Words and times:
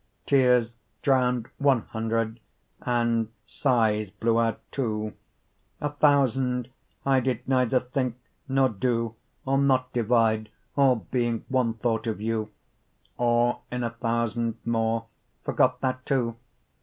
Teares 0.25 0.73
drown'd 1.03 1.47
one 1.59 1.81
hundred, 1.81 2.39
and 2.81 3.29
sighes 3.45 4.09
blew 4.09 4.39
out 4.39 4.59
two, 4.71 5.13
5 5.79 5.91
A 5.91 5.93
thousand, 5.93 6.69
I 7.05 7.19
did 7.19 7.47
neither 7.47 7.79
thinke, 7.79 8.15
nor 8.47 8.69
doe, 8.69 9.15
Or 9.45 9.59
not 9.59 9.93
divide, 9.93 10.49
all 10.75 10.95
being 11.11 11.45
one 11.49 11.75
thought 11.75 12.07
of 12.07 12.19
you; 12.19 12.49
Or 13.19 13.61
in 13.71 13.83
a 13.83 13.91
thousand 13.91 14.57
more, 14.65 15.05
forgot 15.43 15.81
that 15.81 16.03
too. 16.03 16.35